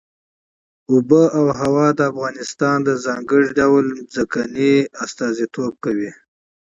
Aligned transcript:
آب 0.95 1.11
وهوا 1.45 1.87
د 1.97 1.99
افغانستان 2.11 2.77
د 2.83 2.89
ځانګړي 3.05 3.47
ډول 3.59 3.85
جغرافیه 4.13 4.79
استازیتوب 5.03 5.73
کوي. 5.83 6.11